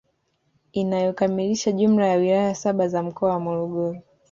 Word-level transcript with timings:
Inayokamilisha 0.71 1.71
jumla 1.71 2.07
ya 2.07 2.15
wilaya 2.15 2.55
saba 2.55 2.87
za 2.87 3.03
mkoa 3.03 3.29
wa 3.29 3.39
Morogoro 3.39 4.01